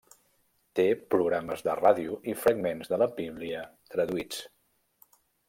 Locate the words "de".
1.67-1.75, 2.95-3.01